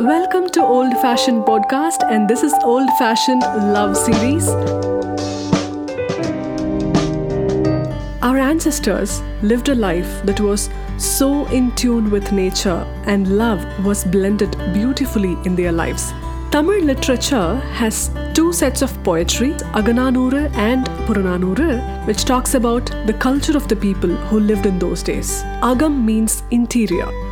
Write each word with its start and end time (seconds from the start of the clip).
Welcome 0.00 0.48
to 0.52 0.62
Old 0.62 0.94
Fashioned 1.02 1.44
Podcast, 1.44 2.10
and 2.10 2.26
this 2.26 2.42
is 2.42 2.54
Old 2.62 2.88
Fashioned 2.98 3.42
Love 3.42 3.94
Series. 3.94 4.48
Our 8.22 8.38
ancestors 8.38 9.20
lived 9.42 9.68
a 9.68 9.74
life 9.74 10.24
that 10.24 10.40
was 10.40 10.70
so 10.96 11.44
in 11.48 11.74
tune 11.74 12.10
with 12.10 12.32
nature, 12.32 12.86
and 13.04 13.36
love 13.36 13.62
was 13.84 14.04
blended 14.06 14.56
beautifully 14.72 15.36
in 15.44 15.54
their 15.54 15.70
lives. 15.70 16.12
Tamil 16.50 16.82
literature 16.82 17.56
has 17.74 18.10
two 18.32 18.54
sets 18.54 18.80
of 18.80 19.04
poetry, 19.04 19.52
Aganaanooru 19.80 20.50
and 20.54 20.86
Purananuru, 21.06 22.06
which 22.06 22.24
talks 22.24 22.54
about 22.54 22.86
the 23.04 23.12
culture 23.18 23.54
of 23.54 23.68
the 23.68 23.76
people 23.76 24.08
who 24.30 24.40
lived 24.40 24.64
in 24.64 24.78
those 24.78 25.02
days. 25.02 25.42
Agam 25.60 26.02
means 26.06 26.42
interior. 26.50 27.29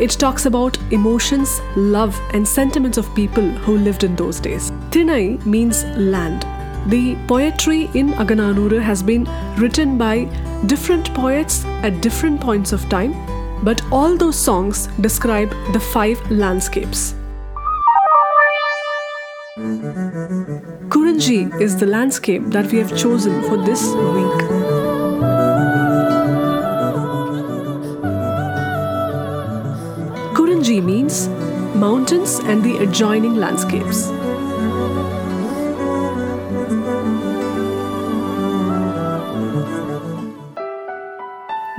It 0.00 0.12
talks 0.12 0.46
about 0.46 0.78
emotions, 0.92 1.60
love, 1.76 2.18
and 2.32 2.48
sentiments 2.48 2.96
of 2.96 3.14
people 3.14 3.42
who 3.42 3.76
lived 3.76 4.02
in 4.02 4.16
those 4.16 4.40
days. 4.40 4.70
Tinai 4.90 5.44
means 5.44 5.84
land. 5.84 6.46
The 6.90 7.16
poetry 7.28 7.90
in 7.92 8.14
Aganaanooru 8.14 8.80
has 8.80 9.02
been 9.02 9.28
written 9.58 9.98
by 9.98 10.24
different 10.64 11.12
poets 11.12 11.66
at 11.82 12.00
different 12.00 12.40
points 12.40 12.72
of 12.72 12.88
time, 12.88 13.12
but 13.62 13.82
all 13.92 14.16
those 14.16 14.36
songs 14.36 14.86
describe 15.02 15.50
the 15.74 15.80
five 15.80 16.18
landscapes. 16.30 17.14
Kurinji 20.88 21.60
is 21.60 21.76
the 21.76 21.86
landscape 21.86 22.42
that 22.46 22.72
we 22.72 22.78
have 22.78 22.96
chosen 22.96 23.42
for 23.42 23.58
this 23.58 23.86
week. 23.92 24.69
Kurinji 30.34 30.82
means 30.82 31.28
mountains 31.74 32.38
and 32.38 32.62
the 32.62 32.76
adjoining 32.78 33.36
landscapes. 33.36 34.06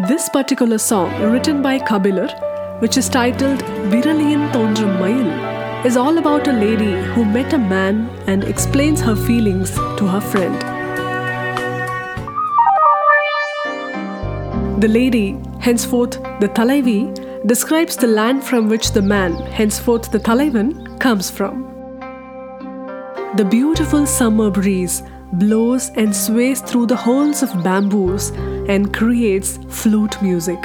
This 0.10 0.28
particular 0.30 0.78
song, 0.78 1.10
written 1.22 1.62
by 1.62 1.80
Kabilar, 1.80 2.30
which 2.82 2.98
is 2.98 3.08
titled 3.08 3.60
Viraliyan 3.94 4.52
Tondrum 4.52 4.98
Mayil, 5.00 5.86
is 5.86 5.96
all 5.96 6.18
about 6.18 6.48
a 6.48 6.52
lady 6.52 6.92
who 7.14 7.24
met 7.24 7.54
a 7.54 7.58
man 7.58 8.10
and 8.28 8.44
explains 8.44 9.00
her 9.00 9.16
feelings 9.16 9.72
to 9.98 10.08
her 10.08 10.20
friend. 10.20 10.62
The 14.82 14.88
lady, 14.88 15.38
henceforth 15.60 16.22
the 16.40 16.50
Talaivi, 16.50 17.31
describes 17.46 17.98
the 17.98 18.08
land 18.08 18.44
from 18.44 18.70
which 18.70 18.92
the 18.92 19.02
man, 19.02 19.34
henceforth 19.48 20.12
the 20.12 20.20
Talaivan, 20.20 21.00
comes 21.00 21.32
from. 21.32 21.64
The 23.36 23.46
beautiful 23.46 24.06
summer 24.06 24.52
breeze 24.52 25.02
blows 25.34 25.90
and 25.96 26.16
sways 26.16 26.62
through 26.62 26.86
the 26.86 26.96
holes 26.96 27.42
of 27.42 27.64
bamboos 27.64 28.30
and 28.68 28.94
creates 28.94 29.58
flute 29.70 30.22
music. 30.22 30.62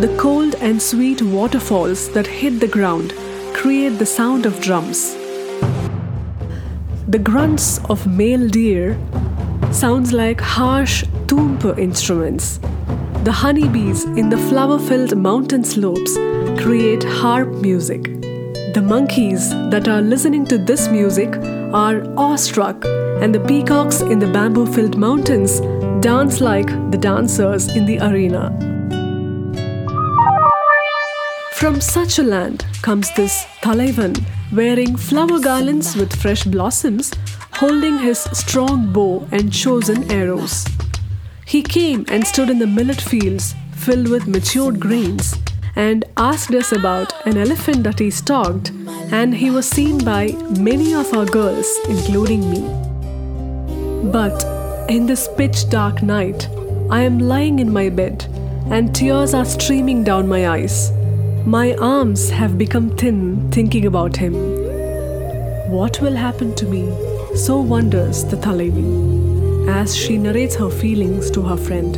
The 0.00 0.14
cold 0.18 0.54
and 0.56 0.80
sweet 0.80 1.22
waterfalls 1.22 2.10
that 2.10 2.26
hit 2.26 2.60
the 2.60 2.68
ground 2.68 3.12
create 3.52 3.98
the 3.98 4.06
sound 4.06 4.46
of 4.46 4.60
drums. 4.60 5.14
The 7.08 7.18
grunts 7.20 7.80
of 7.86 8.06
male 8.06 8.46
deer 8.48 8.96
sounds 9.76 10.10
like 10.10 10.40
harsh 10.40 11.04
tumpa 11.26 11.78
instruments. 11.78 12.58
The 13.24 13.32
honeybees 13.32 14.04
in 14.04 14.30
the 14.30 14.38
flower 14.38 14.78
filled 14.78 15.14
mountain 15.18 15.64
slopes 15.64 16.14
create 16.62 17.04
harp 17.04 17.48
music. 17.60 18.04
The 18.72 18.82
monkeys 18.82 19.50
that 19.70 19.86
are 19.86 20.00
listening 20.00 20.46
to 20.46 20.56
this 20.56 20.88
music 20.88 21.36
are 21.74 22.02
awestruck, 22.16 22.86
and 23.20 23.34
the 23.34 23.40
peacocks 23.40 24.00
in 24.00 24.18
the 24.18 24.26
bamboo 24.28 24.64
filled 24.64 24.96
mountains 24.96 25.60
dance 26.00 26.40
like 26.40 26.68
the 26.90 26.98
dancers 26.98 27.68
in 27.68 27.84
the 27.84 27.98
arena. 27.98 28.44
From 31.52 31.82
such 31.82 32.18
a 32.18 32.22
land 32.22 32.64
comes 32.80 33.12
this 33.14 33.44
Talaivan 33.60 34.24
wearing 34.52 34.96
flower 34.96 35.38
garlands 35.38 35.96
with 35.96 36.14
fresh 36.14 36.44
blossoms, 36.44 37.10
holding 37.56 37.98
his 37.98 38.18
strong 38.32 38.92
bow 38.92 39.26
and 39.32 39.52
chosen 39.52 40.10
arrows. 40.10 40.66
He 41.46 41.62
came 41.62 42.04
and 42.08 42.26
stood 42.26 42.50
in 42.50 42.58
the 42.58 42.66
millet 42.66 43.00
fields 43.00 43.54
filled 43.72 44.08
with 44.08 44.26
matured 44.26 44.78
grains 44.78 45.34
and 45.74 46.04
asked 46.16 46.54
us 46.54 46.72
about 46.72 47.14
an 47.26 47.36
elephant 47.36 47.84
that 47.84 47.98
he 47.98 48.10
stalked, 48.10 48.70
and 49.12 49.34
he 49.34 49.50
was 49.50 49.68
seen 49.68 50.04
by 50.04 50.28
many 50.58 50.94
of 50.94 51.12
our 51.14 51.26
girls, 51.26 51.68
including 51.88 52.50
me. 52.50 52.60
But 54.10 54.44
in 54.90 55.06
this 55.06 55.28
pitch 55.36 55.68
dark 55.68 56.02
night, 56.02 56.48
I 56.90 57.02
am 57.02 57.18
lying 57.18 57.58
in 57.58 57.72
my 57.72 57.88
bed, 57.90 58.24
and 58.70 58.94
tears 58.94 59.34
are 59.34 59.44
streaming 59.44 60.02
down 60.04 60.28
my 60.28 60.48
eyes. 60.48 60.90
My 61.44 61.74
arms 61.74 62.30
have 62.30 62.58
become 62.58 62.96
thin 62.96 63.50
thinking 63.50 63.86
about 63.86 64.16
him. 64.16 64.34
What 65.70 66.00
will 66.00 66.16
happen 66.16 66.54
to 66.56 66.66
me? 66.66 67.15
So 67.36 67.60
wonders 67.60 68.24
the 68.24 68.38
Talaivi 68.38 69.68
as 69.68 69.94
she 69.94 70.16
narrates 70.16 70.54
her 70.56 70.70
feelings 70.70 71.30
to 71.32 71.42
her 71.42 71.56
friend. 71.58 71.94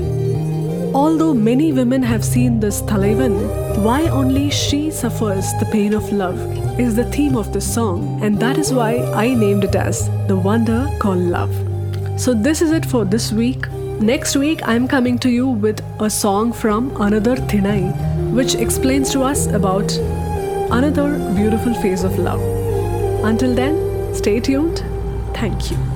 Although 0.96 1.32
many 1.32 1.72
women 1.72 2.02
have 2.02 2.24
seen 2.24 2.58
this 2.58 2.82
Talaivan, 2.82 3.84
why 3.84 4.08
only 4.08 4.50
she 4.50 4.90
suffers 4.90 5.46
the 5.60 5.68
pain 5.70 5.94
of 5.94 6.12
love 6.12 6.40
is 6.80 6.96
the 6.96 7.04
theme 7.12 7.36
of 7.36 7.52
this 7.52 7.72
song, 7.72 8.20
and 8.20 8.40
that 8.40 8.58
is 8.58 8.72
why 8.72 8.96
I 9.12 9.32
named 9.32 9.62
it 9.62 9.76
as 9.76 10.10
The 10.26 10.36
Wonder 10.36 10.88
Called 10.98 11.20
Love. 11.20 11.54
So, 12.20 12.34
this 12.34 12.60
is 12.60 12.72
it 12.72 12.84
for 12.84 13.04
this 13.04 13.30
week. 13.30 13.70
Next 14.00 14.34
week, 14.34 14.60
I'm 14.64 14.88
coming 14.88 15.20
to 15.20 15.30
you 15.30 15.46
with 15.46 15.80
a 16.00 16.10
song 16.10 16.52
from 16.52 16.90
another 17.00 17.36
Thinai, 17.36 17.94
which 18.32 18.56
explains 18.56 19.12
to 19.12 19.22
us 19.22 19.46
about 19.46 19.96
another 20.72 21.16
beautiful 21.36 21.74
phase 21.74 22.02
of 22.02 22.18
love. 22.18 22.42
Until 23.24 23.54
then, 23.54 24.14
stay 24.14 24.40
tuned. 24.40 24.97
Thank 25.34 25.70
you. 25.70 25.87